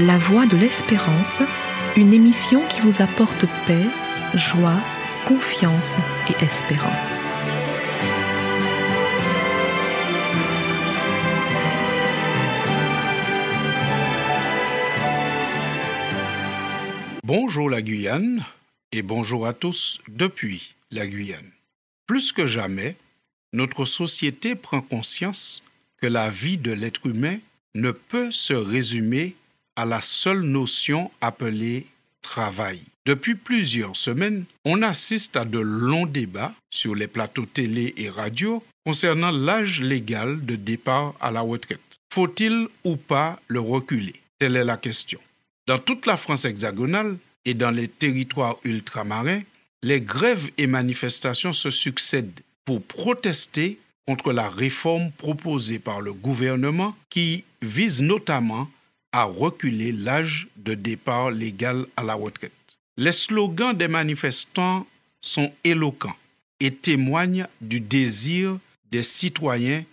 La 0.00 0.16
Voix 0.16 0.46
de 0.46 0.56
l'Espérance, 0.56 1.42
une 1.96 2.12
émission 2.12 2.64
qui 2.68 2.80
vous 2.82 3.02
apporte 3.02 3.46
paix, 3.66 3.84
joie, 4.32 4.80
confiance 5.26 5.96
et 6.30 6.44
espérance. 6.44 7.10
Bonjour 17.24 17.68
la 17.68 17.82
Guyane 17.82 18.44
et 18.92 19.02
bonjour 19.02 19.48
à 19.48 19.52
tous 19.52 19.98
depuis 20.06 20.76
la 20.92 21.08
Guyane. 21.08 21.50
Plus 22.06 22.30
que 22.30 22.46
jamais, 22.46 22.94
notre 23.52 23.84
société 23.84 24.54
prend 24.54 24.80
conscience 24.80 25.64
que 25.96 26.06
la 26.06 26.30
vie 26.30 26.56
de 26.56 26.70
l'être 26.70 27.06
humain 27.06 27.38
ne 27.74 27.90
peut 27.90 28.30
se 28.30 28.54
résumer 28.54 29.34
à 29.78 29.84
la 29.84 30.02
seule 30.02 30.40
notion 30.40 31.08
appelée 31.20 31.86
travail. 32.20 32.80
Depuis 33.06 33.36
plusieurs 33.36 33.94
semaines, 33.94 34.44
on 34.64 34.82
assiste 34.82 35.36
à 35.36 35.44
de 35.44 35.60
longs 35.60 36.04
débats 36.04 36.52
sur 36.68 36.96
les 36.96 37.06
plateaux 37.06 37.46
télé 37.46 37.94
et 37.96 38.10
radio 38.10 38.60
concernant 38.84 39.30
l'âge 39.30 39.80
légal 39.80 40.44
de 40.44 40.56
départ 40.56 41.14
à 41.20 41.30
la 41.30 41.42
retraite. 41.42 41.80
Faut-il 42.12 42.66
ou 42.82 42.96
pas 42.96 43.38
le 43.46 43.60
reculer? 43.60 44.14
Telle 44.40 44.56
est 44.56 44.64
la 44.64 44.76
question. 44.76 45.20
Dans 45.68 45.78
toute 45.78 46.06
la 46.06 46.16
France 46.16 46.44
hexagonale 46.44 47.16
et 47.44 47.54
dans 47.54 47.70
les 47.70 47.86
territoires 47.86 48.56
ultramarins, 48.64 49.42
les 49.84 50.00
grèves 50.00 50.50
et 50.58 50.66
manifestations 50.66 51.52
se 51.52 51.70
succèdent 51.70 52.40
pour 52.64 52.82
protester 52.82 53.78
contre 54.08 54.32
la 54.32 54.48
réforme 54.48 55.12
proposée 55.12 55.78
par 55.78 56.00
le 56.00 56.12
gouvernement 56.12 56.96
qui 57.10 57.44
vise 57.62 58.02
notamment 58.02 58.68
à 59.12 59.24
reculer 59.24 59.92
l'âge 59.92 60.48
de 60.56 60.74
départ 60.74 61.30
légal 61.30 61.86
à 61.96 62.04
la 62.04 62.14
retraite. 62.14 62.52
Les 62.96 63.12
slogans 63.12 63.76
des 63.76 63.88
manifestants 63.88 64.86
sont 65.20 65.52
éloquents 65.64 66.16
et 66.60 66.74
témoignent 66.74 67.46
du 67.60 67.80
désir 67.80 68.58
des 68.90 69.02
citoyens 69.02 69.84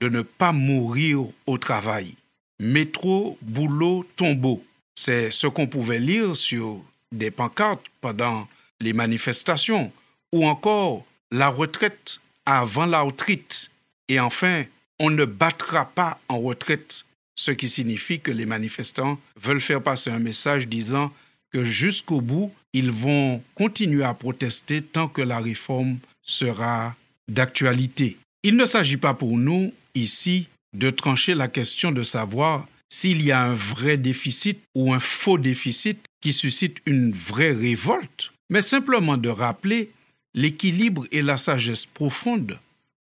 de 0.00 0.08
ne 0.08 0.22
pas 0.22 0.52
mourir 0.52 1.24
au 1.46 1.58
travail. 1.58 2.14
Métro, 2.58 3.38
boulot, 3.42 4.06
tombeau. 4.16 4.64
C'est 4.94 5.30
ce 5.30 5.46
qu'on 5.46 5.66
pouvait 5.66 5.98
lire 5.98 6.36
sur 6.36 6.80
des 7.10 7.30
pancartes 7.30 7.84
pendant 8.00 8.48
les 8.80 8.92
manifestations 8.92 9.92
ou 10.32 10.46
encore 10.46 11.04
la 11.30 11.48
retraite 11.48 12.20
avant 12.46 12.86
la 12.86 13.00
retraite. 13.00 13.70
Et 14.08 14.20
enfin, 14.20 14.64
on 14.98 15.10
ne 15.10 15.24
battra 15.24 15.86
pas 15.86 16.18
en 16.28 16.40
retraite, 16.40 17.04
ce 17.34 17.50
qui 17.50 17.68
signifie 17.68 18.20
que 18.20 18.30
les 18.30 18.46
manifestants 18.46 19.18
veulent 19.40 19.60
faire 19.60 19.82
passer 19.82 20.10
un 20.10 20.18
message 20.18 20.68
disant 20.68 21.12
que 21.52 21.64
jusqu'au 21.64 22.20
bout, 22.20 22.52
ils 22.72 22.90
vont 22.90 23.42
continuer 23.54 24.04
à 24.04 24.14
protester 24.14 24.82
tant 24.82 25.08
que 25.08 25.22
la 25.22 25.38
réforme 25.38 25.98
sera 26.22 26.96
d'actualité. 27.28 28.16
Il 28.42 28.56
ne 28.56 28.66
s'agit 28.66 28.96
pas 28.96 29.14
pour 29.14 29.36
nous, 29.36 29.72
ici, 29.94 30.48
de 30.74 30.90
trancher 30.90 31.34
la 31.34 31.48
question 31.48 31.92
de 31.92 32.02
savoir 32.02 32.66
s'il 32.88 33.22
y 33.22 33.32
a 33.32 33.42
un 33.42 33.54
vrai 33.54 33.96
déficit 33.96 34.60
ou 34.74 34.92
un 34.92 35.00
faux 35.00 35.38
déficit 35.38 35.98
qui 36.20 36.32
suscite 36.32 36.78
une 36.86 37.12
vraie 37.12 37.52
révolte, 37.52 38.32
mais 38.50 38.62
simplement 38.62 39.16
de 39.16 39.28
rappeler 39.28 39.90
l'équilibre 40.34 41.06
et 41.10 41.22
la 41.22 41.38
sagesse 41.38 41.86
profonde 41.86 42.58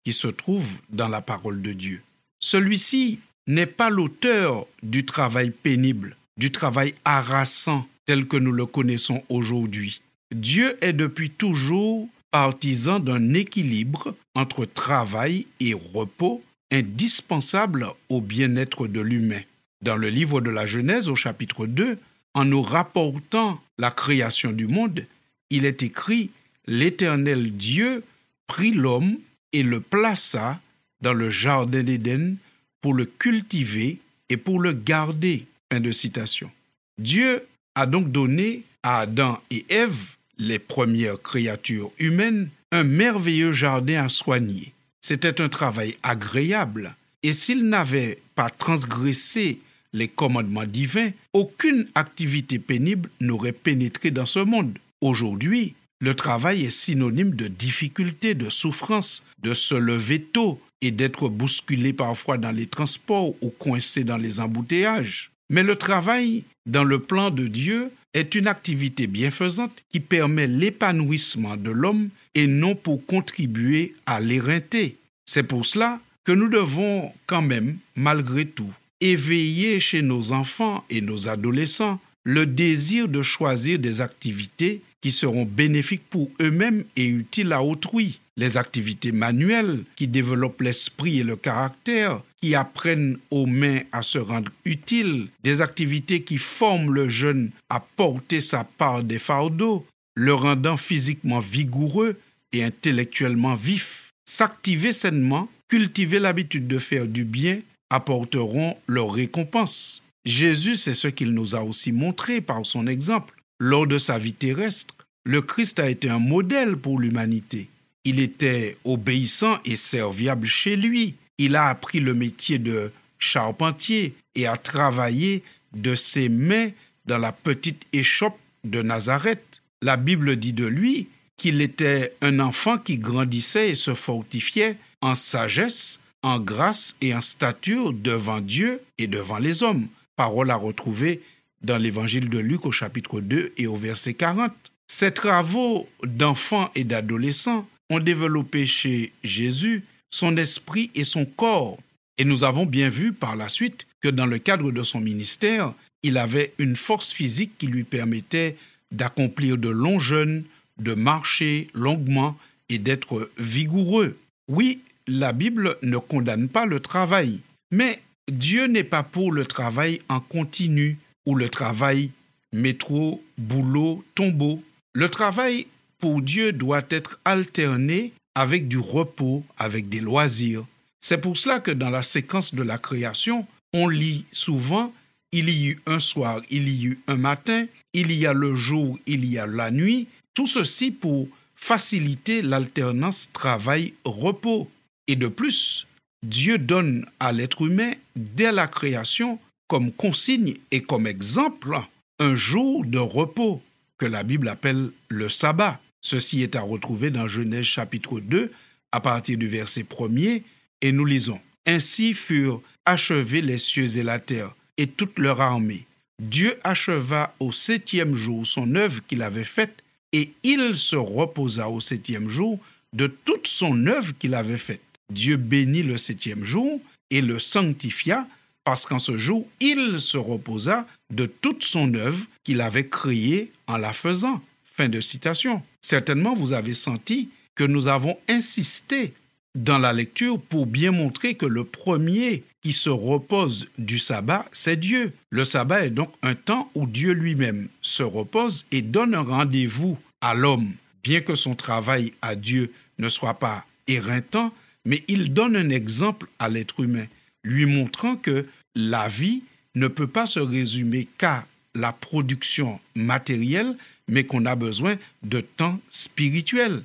qui 0.05 0.13
se 0.13 0.29
trouvent 0.29 0.79
dans 0.91 1.09
la 1.09 1.21
parole 1.21 1.63
de 1.63 1.73
Dieu. 1.73 2.03
Celui-ci 2.41 3.21
n'est 3.47 3.67
pas 3.67 3.91
l'auteur 3.91 4.67
du 4.83 5.05
travail 5.05 5.51
pénible, 5.51 6.17
du 6.37 6.51
travail 6.51 6.95
harassant 7.05 7.87
tel 8.07 8.27
que 8.27 8.37
nous 8.37 8.53
le 8.53 8.67
connaissons 8.67 9.23
aujourd'hui. 9.29 10.01
Dieu 10.35 10.77
est 10.81 10.93
depuis 10.93 11.31
toujours 11.31 12.09
partisan 12.31 12.99
d'un 12.99 13.35
équilibre 13.35 14.15
entre 14.35 14.65
travail 14.65 15.47
et 15.61 15.75
repos 15.75 16.43
indispensable 16.71 17.87
au 18.09 18.21
bien-être 18.21 18.87
de 18.87 19.01
l'humain. 19.01 19.43
Dans 19.83 19.97
le 19.97 20.09
livre 20.09 20.41
de 20.41 20.49
la 20.49 20.65
Genèse 20.65 21.09
au 21.09 21.17
chapitre 21.17 21.67
2, 21.67 21.99
en 22.35 22.45
nous 22.45 22.63
rapportant 22.63 23.61
la 23.79 23.91
création 23.91 24.53
du 24.53 24.67
monde, 24.67 25.05
il 25.51 25.67
est 25.67 25.83
écrit 25.83 26.31
L'Éternel 26.67 27.53
Dieu 27.53 28.03
prit 28.47 28.73
l'homme 28.73 29.19
et 29.53 29.63
le 29.63 29.81
plaça 29.81 30.61
dans 31.03 31.13
le 31.13 31.29
jardin 31.29 31.83
d'Éden 31.83 32.37
pour 32.83 32.93
le 32.93 33.07
cultiver 33.07 33.99
et 34.29 34.37
pour 34.37 34.61
le 34.61 34.75
garder. 34.75 35.47
Fin 35.73 35.81
de 35.81 35.93
citation. 35.93 36.51
Dieu 36.99 37.47
a 37.75 37.87
donc 37.87 38.13
donné 38.13 38.65
à 38.83 39.01
Adam 39.01 39.41
et 39.51 39.65
Ève, 39.71 39.97
les 40.37 40.59
premières 40.59 41.23
créatures 41.23 41.91
humaines, 41.99 42.51
un 42.73 42.85
merveilleux 42.85 43.53
jardin 43.53 44.05
à 44.05 44.09
soigner. 44.11 44.73
C'était 45.01 45.41
un 45.41 45.49
travail 45.49 45.97
agréable, 46.03 46.95
et 47.23 47.33
s'ils 47.33 47.69
n'avaient 47.69 48.19
pas 48.35 48.51
transgressé 48.51 49.61
les 49.93 50.09
commandements 50.09 50.65
divins, 50.65 51.11
aucune 51.33 51.89
activité 51.95 52.59
pénible 52.59 53.11
n'aurait 53.21 53.53
pénétré 53.53 54.11
dans 54.11 54.27
ce 54.27 54.39
monde. 54.41 54.79
Aujourd'hui, 55.01 55.75
le 56.01 56.15
travail 56.15 56.65
est 56.65 56.71
synonyme 56.71 57.35
de 57.35 57.47
difficulté, 57.47 58.35
de 58.35 58.51
souffrance, 58.51 59.23
de 59.43 59.55
se 59.55 59.75
lever 59.75 60.21
tôt 60.21 60.61
et 60.83 60.91
d'être 60.91 61.29
bousculé 61.29 61.93
parfois 61.93 62.37
dans 62.37 62.51
les 62.51 62.67
transports 62.67 63.35
ou 63.41 63.49
coincé 63.49 64.05
dans 64.05 64.19
les 64.19 64.41
embouteillages. 64.41 65.31
Mais 65.49 65.63
le 65.63 65.77
travail, 65.77 66.43
dans 66.67 66.85
le 66.85 66.99
plan 66.99 67.31
de 67.31 67.47
Dieu, 67.47 67.91
est 68.13 68.35
une 68.35 68.49
activité 68.49 69.07
bienfaisante 69.07 69.83
qui 69.91 70.01
permet 70.01 70.47
l'épanouissement 70.47 71.57
de 71.57 71.71
l'homme 71.71 72.11
et 72.35 72.47
non 72.47 72.75
pour 72.75 73.05
contribuer 73.07 73.95
à 74.05 74.21
l'éreinter. 74.21 74.97
C'est 75.25 75.45
pour 75.45 75.65
cela 75.65 76.01
que 76.25 76.33
nous 76.33 76.49
devons 76.49 77.13
quand 77.27 77.43
même, 77.43 77.79
malgré 77.97 78.47
tout, 78.47 78.73
éveiller 79.01 79.81
chez 79.81 80.03
nos 80.03 80.33
enfants 80.33 80.85
et 80.91 81.01
nos 81.01 81.29
adolescents 81.29 82.01
le 82.25 82.47
désir 82.47 83.09
de 83.09 83.23
choisir 83.23 83.79
des 83.79 84.01
activités 84.01 84.81
qui 85.03 85.11
seront 85.11 85.45
bénéfiques 85.45 86.09
pour 86.09 86.31
eux-mêmes 86.41 86.85
et 86.97 87.07
utiles 87.07 87.53
à 87.53 87.63
autrui. 87.63 88.21
Les 88.37 88.57
activités 88.57 89.13
manuelles 89.13 89.85
qui 89.95 90.09
développent 90.09 90.63
l'esprit 90.63 91.19
et 91.19 91.25
le 91.25 91.37
caractère, 91.37 92.23
qui 92.41 92.55
apprennent 92.55 93.19
aux 93.31 93.45
mains 93.45 93.81
à 93.93 94.03
se 94.03 94.19
rendre 94.19 94.51
utiles, 94.65 95.29
des 95.43 95.61
activités 95.61 96.23
qui 96.23 96.39
forment 96.39 96.95
le 96.95 97.11
jeune 97.11 97.51
à 97.69 97.81
porter 97.81 98.41
sa 98.41 98.65
part 98.65 99.03
des 99.03 99.19
fardeaux, 99.19 99.85
le 100.15 100.33
rendant 100.33 100.79
physiquement 100.79 101.41
vigoureux 101.41 102.17
et 102.53 102.65
intellectuellement 102.65 103.55
vif. 103.55 104.13
S'activer 104.25 104.93
sainement, 104.93 105.49
cultiver 105.69 106.21
l'habitude 106.21 106.67
de 106.69 106.79
faire 106.79 107.07
du 107.07 107.25
bien, 107.25 107.61
apporteront 107.91 108.77
leur 108.87 109.13
récompense. 109.13 110.03
Jésus, 110.25 110.77
c'est 110.77 110.95
ce 110.95 111.09
qu'il 111.09 111.33
nous 111.33 111.55
a 111.55 111.63
aussi 111.63 111.93
montré 111.93 112.41
par 112.41 112.65
son 112.65 112.87
exemple. 112.87 113.42
Lors 113.65 113.87
de 113.87 113.97
sa 113.97 114.19
vie 114.19 114.33
terrestre, 114.33 114.93
le 115.23 115.41
Christ 115.41 115.79
a 115.79 115.89
été 115.89 116.11
un 116.11 116.19
modèle 116.19 116.77
pour 116.77 116.99
l'humanité. 116.99 117.69
Il 118.03 118.19
était 118.19 118.77
obéissant 118.85 119.61
et 119.65 119.77
serviable 119.77 120.49
chez 120.49 120.75
lui. 120.75 121.15
Il 121.39 121.55
a 121.55 121.69
appris 121.69 122.01
le 122.01 122.13
métier 122.13 122.59
de 122.59 122.91
charpentier 123.21 124.17
et 124.35 124.49
a 124.49 124.57
travaillé 124.57 125.45
de 125.77 125.95
ses 125.95 126.29
mains 126.29 126.71
dans 127.07 127.19
la 127.19 127.31
petite 127.31 127.85
échoppe 127.93 128.37
de 128.65 128.83
Nazareth. 128.83 129.63
La 129.81 129.97
Bible 129.97 130.35
dit 130.35 130.55
de 130.55 130.67
lui 130.67 131.07
qu'il 131.37 131.61
était 131.61 132.17
un 132.21 132.41
enfant 132.41 132.79
qui 132.79 132.99
grandissait 132.99 133.71
et 133.71 133.75
se 133.77 133.95
fortifiait 133.95 134.77
en 135.03 135.15
sagesse, 135.15 136.01
en 136.25 136.41
grâce 136.41 136.97
et 137.01 137.15
en 137.15 137.21
stature 137.21 137.93
devant 137.93 138.41
Dieu 138.41 138.81
et 138.99 139.07
devant 139.07 139.39
les 139.39 139.63
hommes. 139.63 139.87
Parole 140.17 140.51
à 140.51 140.57
retrouver 140.57 141.23
dans 141.63 141.79
l'évangile 141.79 142.29
de 142.29 142.39
Luc 142.39 142.67
au 142.67 142.73
chapitre 142.73 143.21
2 143.21 143.53
et 143.57 143.67
au 143.67 143.77
verset 143.77 144.15
40. 144.15 144.53
Ces 144.89 145.13
travaux 145.13 145.89
d'enfants 146.05 146.71
et 146.75 146.85
d'adolescents 146.85 147.67
ont 147.91 148.01
développé 148.01 148.67
chez 148.67 149.13
Jésus 149.23 149.85
son 150.11 150.37
esprit 150.37 150.91
et 150.95 151.05
son 151.05 151.25
corps. 151.25 151.79
Et 152.19 152.25
nous 152.25 152.45
avons 152.45 152.67
bien 152.67 152.89
vu 152.89 153.13
par 153.13 153.37
la 153.37 153.49
suite 153.49 153.87
que 154.01 154.09
dans 154.09 154.27
le 154.27 154.39
cadre 154.39 154.71
de 154.71 154.83
son 154.83 155.01
ministère, 155.01 155.73
il 156.03 156.19
avait 156.19 156.53
une 156.59 156.77
force 156.77 157.13
physique 157.13 157.53
qui 157.59 157.67
lui 157.67 157.85
permettait 157.85 158.57
d'accomplir 158.91 159.57
de 159.57 159.69
longs 159.69 159.99
jeûnes, 159.99 160.45
de 160.79 160.95
marcher 160.95 161.69
longuement 161.75 162.37
et 162.69 162.79
d'être 162.79 163.31
vigoureux. 163.39 164.19
Oui, 164.49 164.81
la 165.07 165.33
Bible 165.33 165.79
ne 165.83 165.97
condamne 165.97 166.49
pas 166.49 166.67
le 166.67 166.81
travail, 166.81 167.39
mais 167.71 168.01
Dieu 168.31 168.67
n'est 168.67 168.85
pas 168.85 169.03
pour 169.03 169.33
le 169.33 169.47
travail 169.47 170.01
en 170.09 170.21
continu 170.21 170.99
ou 171.27 171.35
le 171.35 171.49
travail 171.49 172.11
métro, 172.53 173.23
boulot, 173.39 174.05
tombeau. 174.15 174.63
Le 174.93 175.09
travail 175.09 175.67
pour 175.99 176.21
Dieu 176.23 176.53
doit 176.53 176.85
être 176.91 177.19
alterné 177.25 178.13
avec 178.35 178.69
du 178.69 178.79
repos, 178.79 179.45
avec 179.59 179.89
des 179.89 180.01
loisirs. 180.01 180.67
C'est 181.01 181.19
pour 181.19 181.37
cela 181.37 181.61
que 181.61 181.71
dans 181.71 181.91
la 181.91 182.03
séquence 182.03 182.55
de 182.55 182.63
la 182.63 182.79
création, 182.79 183.47
on 183.73 183.89
lit 183.89 184.25
souvent 184.33 184.93
il 185.33 185.49
y 185.49 185.69
eut 185.69 185.81
un 185.87 185.99
soir, 185.99 186.43
il 186.51 186.69
y 186.69 186.85
eut 186.85 187.01
un 187.09 187.17
matin, 187.17 187.67
il 187.95 188.13
y 188.13 188.27
a 188.27 188.35
le 188.35 188.55
jour, 188.55 188.99
il 189.07 189.25
y 189.25 189.39
a 189.39 189.47
la 189.47 189.71
nuit, 189.71 190.07
tout 190.35 190.47
ceci 190.47 190.91
pour 190.91 191.27
faciliter 191.57 192.43
l'alternance 192.43 193.31
travail-repos. 193.33 194.71
Et 195.09 195.17
de 195.17 195.29
plus, 195.29 195.87
Dieu 196.23 196.59
donne 196.59 197.07
à 197.19 197.33
l'être 197.33 197.63
humain, 197.63 197.93
dès 198.15 198.53
la 198.53 198.69
création, 198.69 199.39
comme 199.73 199.91
consigne 199.91 200.57
et 200.71 200.83
comme 200.83 201.07
exemple, 201.07 201.81
un 202.19 202.35
jour 202.35 202.85
de 202.85 202.99
repos 202.99 203.63
que 203.97 204.05
la 204.05 204.23
Bible 204.23 204.51
appelle 204.51 204.91
le 205.09 205.31
sabbat. 205.31 205.81
Ceci 206.03 206.43
est 206.43 206.57
à 206.57 206.61
retrouver 206.61 207.09
dans 207.09 207.27
Genèse 207.27 207.65
chapitre 207.65 208.21
2 208.21 208.53
à 208.93 209.01
partir 209.01 209.39
du 209.39 209.49
verset 209.49 209.87
1 209.99 210.41
et 210.83 210.93
nous 210.93 211.07
lisons 211.07 211.41
Ainsi 211.65 212.13
furent 212.13 212.61
achevés 212.85 213.41
les 213.41 213.57
cieux 213.57 213.97
et 213.97 214.03
la 214.03 214.19
terre 214.19 214.55
et 214.77 214.89
toute 214.89 215.19
leur 215.19 215.41
armée. 215.41 215.87
Dieu 216.21 216.59
acheva 216.65 217.35
au 217.41 217.51
septième 217.51 218.15
jour 218.15 218.47
son 218.47 218.75
œuvre 218.75 219.01
qu'il 219.07 219.23
avait 219.23 219.43
faite 219.43 219.83
et 220.13 220.33
il 220.43 220.77
se 220.77 220.97
reposa 220.97 221.71
au 221.71 221.81
septième 221.81 222.29
jour 222.29 222.59
de 222.93 223.07
toute 223.07 223.47
son 223.47 223.87
œuvre 223.87 224.13
qu'il 224.19 224.35
avait 224.35 224.59
faite. 224.59 224.83
Dieu 225.11 225.39
bénit 225.39 225.83
le 225.83 225.97
septième 225.97 226.45
jour 226.45 226.79
et 227.09 227.23
le 227.23 227.39
sanctifia 227.39 228.27
parce 228.65 228.87
qu'en 228.87 228.99
ce 228.99 229.17
jour, 229.17 229.47
il 229.61 230.01
se 230.01 230.17
reposa 230.17 230.87
de 231.11 231.27
toute 231.27 231.65
son 231.65 231.95
œuvre 231.95 232.25
qu'il 232.45 232.61
avait 232.61 232.87
créée 232.87 233.53
en 233.67 233.77
la 233.77 233.93
faisant. 233.93 234.41
Fin 234.75 234.89
de 234.89 235.01
citation. 235.01 235.63
Certainement, 235.83 236.35
vous 236.35 236.53
avez 236.53 236.75
senti 236.75 237.29
que 237.55 237.65
nous 237.65 237.89
avons 237.89 238.17
insisté 238.29 239.13
dans 239.55 239.79
la 239.79 239.93
lecture 239.93 240.41
pour 240.41 240.67
bien 240.67 240.93
montrer 240.93 241.35
que 241.35 241.45
le 241.45 241.65
premier 241.65 242.43
qui 242.63 242.73
se 242.73 242.89
repose 242.89 243.69
du 243.77 243.99
sabbat, 243.99 244.47
c'est 244.53 244.77
Dieu. 244.77 245.13
Le 245.31 245.45
sabbat 245.45 245.87
est 245.87 245.91
donc 245.91 246.13
un 246.23 246.35
temps 246.35 246.71
où 246.75 246.87
Dieu 246.87 247.13
lui-même 247.13 247.69
se 247.83 248.03
repose 248.03 248.65
et 248.71 248.81
donne 248.81 249.15
un 249.15 249.23
rendez-vous 249.23 249.99
à 250.21 250.35
l'homme, 250.35 250.73
bien 251.03 251.21
que 251.21 251.35
son 251.35 251.55
travail 251.55 252.15
à 252.23 252.35
Dieu 252.35 252.73
ne 252.99 253.09
soit 253.09 253.35
pas 253.35 253.67
éreintant, 253.89 254.55
mais 254.87 255.05
il 255.09 255.35
donne 255.35 255.57
un 255.57 255.69
exemple 255.69 256.29
à 256.39 256.49
l'être 256.49 256.81
humain 256.81 257.07
lui 257.45 257.67
montrant 257.67 258.17
que 258.17 258.47
la 258.75 259.09
vie 259.09 259.43
ne 259.75 259.89
peut 259.89 260.07
pas 260.07 260.27
se 260.27 260.41
résumer 260.41 261.09
qu'à 261.19 261.47
la 261.75 261.93
production 261.93 262.81
matérielle, 262.95 263.77
mais 264.09 264.25
qu'on 264.25 264.45
a 264.47 264.55
besoin 264.55 264.99
de 265.23 265.41
temps 265.41 265.81
spirituel. 265.89 266.85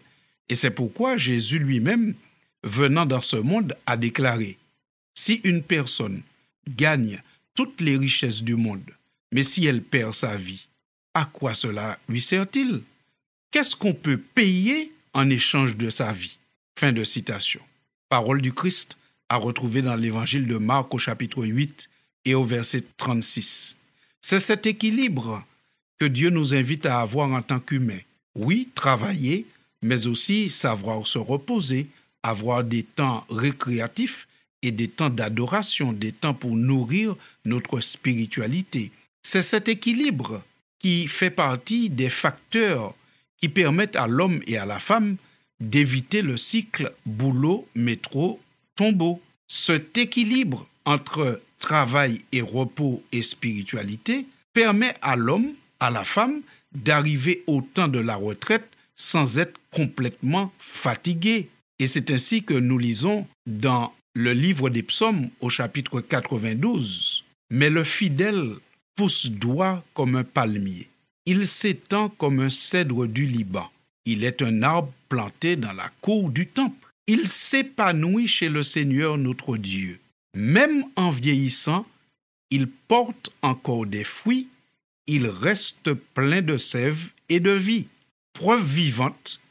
Et 0.50 0.56
c'est 0.56 0.71
pourquoi 0.71 1.18
Jésus 1.18 1.59
lui-même, 1.59 2.13
venant 2.63 3.06
dans 3.06 3.21
ce 3.21 3.36
monde, 3.36 3.75
a 3.86 3.98
déclaré, 3.98 4.57
Si 5.13 5.42
une 5.44 5.63
personne 5.63 6.21
gagne 6.68 7.21
toutes 7.53 7.81
les 7.81 7.98
richesses 7.98 8.44
du 8.44 8.56
monde, 8.56 8.92
mais 9.31 9.44
si 9.44 9.65
elle 9.65 9.81
perd 9.81 10.13
sa 10.13 10.38
vie, 10.38 10.68
à 11.13 11.25
quoi 11.25 11.53
cela 11.53 12.00
lui 12.07 12.21
sert-il? 12.21 12.81
Qu'est-ce 13.51 13.75
qu'on 13.75 13.94
peut 13.94 14.18
payer 14.18 14.92
en 15.13 15.30
échange 15.30 15.75
de 15.75 15.89
sa 15.89 16.13
vie? 16.13 16.38
Fin 16.80 16.92
de 16.92 17.03
citation. 17.03 17.62
Parole 18.10 18.42
du 18.42 18.53
Christ 18.53 18.95
à 19.29 19.38
retrouver 19.38 19.81
dans 19.81 19.95
l'évangile 19.95 20.47
de 20.47 20.57
Marc 20.57 20.94
au 20.94 20.97
chapitre 20.97 21.44
8 21.44 21.89
et 22.25 22.35
au 22.35 22.44
verset 22.44 22.83
36. 22.97 23.77
C'est 24.21 24.39
cet 24.39 24.65
équilibre 24.65 25.45
que 26.00 26.06
Dieu 26.06 26.29
nous 26.29 26.53
invite 26.53 26.85
à 26.85 27.01
avoir 27.01 27.31
en 27.31 27.41
tant 27.41 27.59
qu'humains. 27.59 28.00
Oui, 28.35 28.69
travailler, 28.75 29.45
mais 29.81 30.07
aussi 30.07 30.50
savoir 30.50 31.07
se 31.07 31.18
reposer, 31.18 31.88
avoir 32.24 32.63
des 32.63 32.83
temps 32.83 33.25
récréatifs 33.29 34.27
et 34.62 34.71
des 34.71 34.88
temps 34.88 35.09
d'adoration, 35.09 35.94
des 35.94 36.12
temps 36.12 36.33
pour 36.33 36.56
nourrir 36.56 37.15
notre 37.45 37.79
spiritualité. 37.79 38.91
C'est 39.21 39.41
cet 39.41 39.68
équilibre 39.68 40.44
qui 40.79 41.07
fait 41.07 41.31
partie 41.31 41.89
des 41.89 42.09
facteurs 42.09 42.94
qui 43.39 43.50
permettent 43.50 43.95
à 43.95 44.07
l'homme 44.07 44.41
et 44.47 44.57
à 44.57 44.65
la 44.65 44.79
femme 44.79 45.18
d'éviter 45.59 46.21
le 46.21 46.38
cycle 46.38 46.94
boulot, 47.06 47.68
métro, 47.75 48.39
tombeau. 48.77 49.21
Cet 49.50 49.97
équilibre 49.97 50.68
entre 50.85 51.41
travail 51.59 52.21
et 52.31 52.41
repos 52.41 53.03
et 53.12 53.21
spiritualité 53.21 54.25
permet 54.53 54.94
à 55.01 55.18
l'homme, 55.18 55.53
à 55.81 55.89
la 55.89 56.06
femme, 56.06 56.41
d'arriver 56.74 57.44
au 57.47 57.62
temps 57.62 57.88
de 57.88 58.00
la 58.00 58.15
retraite 58.15 58.69
sans 58.95 59.38
être 59.38 59.59
complètement 59.71 60.51
fatigué. 60.59 61.50
Et 61.79 61.88
c'est 61.88 62.12
ainsi 62.12 62.44
que 62.44 62.53
nous 62.53 62.77
lisons 62.77 63.27
dans 63.45 63.94
le 64.13 64.33
livre 64.33 64.69
des 64.69 64.83
psaumes 64.83 65.29
au 65.41 65.50
chapitre 65.50 66.01
92. 66.01 67.24
Mais 67.51 67.69
le 67.69 67.83
fidèle 67.83 68.56
pousse 68.95 69.29
droit 69.29 69.83
comme 69.94 70.15
un 70.15 70.24
palmier. 70.24 70.88
Il 71.25 71.47
s'étend 71.47 72.09
comme 72.09 72.39
un 72.39 72.50
cèdre 72.50 73.06
du 73.06 73.25
Liban. 73.25 73.69
Il 74.06 74.24
est 74.24 74.41
un 74.41 74.63
arbre 74.63 74.91
planté 75.09 75.56
dans 75.56 75.74
la 75.74 75.89
cour 76.01 76.29
du 76.29 76.47
temple 76.47 76.87
il 77.07 77.27
s'épanouit 77.27 78.27
chez 78.27 78.50
le 78.50 78.63
Seigneur 78.63 79.18
notre 79.18 79.57
Dieu. 79.57 80.00
Même 80.36 80.83
en 80.95 81.09
vieillissant, 81.09 81.86
il 82.50 82.68
porte 82.68 83.31
encore 83.42 83.86
des 83.86 84.04
fruits, 84.04 84.48
il 85.07 85.27
reste 85.27 85.94
plein 85.94 86.42
de 86.42 86.57
sève 86.57 87.09
et 87.30 87.39
de 87.39 87.51
vie. 87.51 87.88
Preuve 88.33 88.65
vivante 88.65 89.42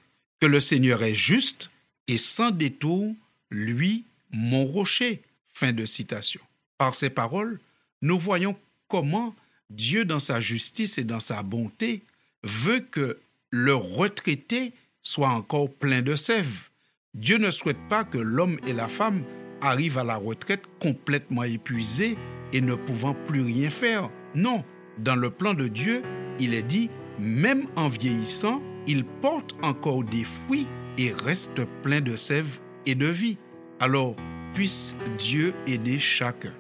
que 0.41 0.47
le 0.47 0.61
Seigneur 0.61 1.03
est 1.03 1.15
juste 1.15 1.71
et 2.09 2.19
sans 2.19 2.51
détour, 2.51 3.15
lui, 3.51 4.05
mon 4.31 4.65
rocher. 4.65 5.23
Fin 5.55 5.73
de 5.73 5.87
citation. 5.87 6.43
Par 6.77 6.95
ces 6.95 7.09
paroles, 7.09 7.59
nous 8.03 8.19
voyons 8.19 8.57
comment 8.89 9.35
Dieu, 9.71 10.05
dans 10.05 10.19
sa 10.19 10.41
justice 10.41 10.99
et 10.99 11.05
dans 11.05 11.21
sa 11.21 11.43
bonté, 11.43 12.03
veut 12.43 12.81
que 12.81 13.19
le 13.51 13.75
retraité 13.75 14.75
soit 15.03 15.31
encore 15.31 15.73
plein 15.73 16.03
de 16.03 16.15
sève. 16.15 16.69
Dieu 17.17 17.39
ne 17.39 17.51
souhaite 17.51 17.81
pas 17.89 18.05
que 18.05 18.19
l'homme 18.19 18.59
et 18.67 18.75
la 18.75 18.89
femme 18.89 19.23
arrivent 19.63 19.97
à 19.97 20.05
la 20.05 20.17
retraite 20.17 20.65
complètement 20.83 21.45
épuisés 21.45 22.19
et 22.53 22.61
ne 22.61 22.75
pouvant 22.75 23.15
plus 23.15 23.41
rien 23.41 23.71
faire. 23.71 24.11
Non, 24.35 24.65
dans 24.99 25.17
le 25.17 25.31
plan 25.31 25.55
de 25.55 25.67
Dieu, 25.67 26.03
il 26.39 26.53
est 26.53 26.63
dit, 26.63 26.91
même 27.19 27.69
en 27.75 27.89
vieillissant, 27.89 28.61
il 28.87 29.05
porte 29.05 29.57
encore 29.63 30.05
des 30.05 30.25
fruits 30.25 30.67
et 30.99 31.11
reste 31.13 31.65
plein 31.83 32.03
de 32.03 32.17
sève 32.17 32.61
et 32.85 32.95
de 32.95 33.07
vie. 33.07 33.39
Alors, 33.81 34.15
puisse 34.53 34.95
Dieu 35.17 35.55
aider 35.67 35.99
chacun, 35.99 36.53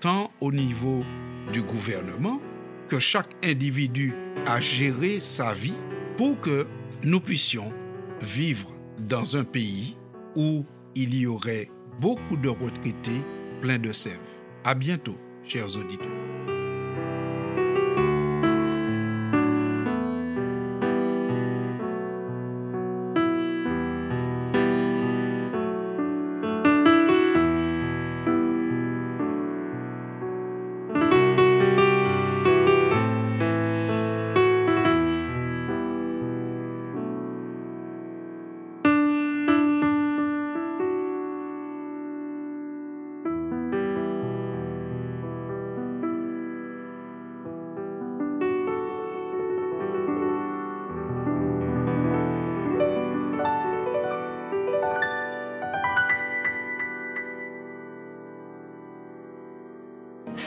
tant 0.00 0.32
au 0.40 0.50
niveau 0.50 1.04
du 1.52 1.62
gouvernement 1.62 2.40
que 2.88 2.98
chaque 2.98 3.32
individu 3.44 4.12
à 4.44 4.60
gérer 4.60 5.20
sa 5.20 5.52
vie 5.52 5.78
pour 6.16 6.40
que 6.40 6.66
nous 7.04 7.20
puissions 7.20 7.72
vivre 8.20 8.73
dans 8.98 9.36
un 9.36 9.44
pays 9.44 9.96
où 10.36 10.64
il 10.94 11.14
y 11.14 11.26
aurait 11.26 11.70
beaucoup 12.00 12.36
de 12.36 12.48
retraités 12.48 13.22
pleins 13.60 13.78
de 13.78 13.92
sève. 13.92 14.18
À 14.64 14.74
bientôt, 14.74 15.16
chers 15.44 15.76
auditeurs. 15.76 16.33